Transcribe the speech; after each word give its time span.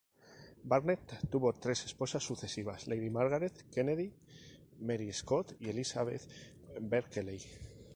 Burnet 0.71 1.11
tuvo 1.29 1.53
tres 1.53 1.85
esposas 1.85 2.23
sucesivas: 2.23 2.87
Lady 2.87 3.11
Margaret 3.11 3.63
Kennedy, 3.69 4.11
Mary 4.79 5.13
Scott 5.13 5.53
y 5.59 5.69
Elizabeth 5.69 6.23
Berkeley. 6.79 7.37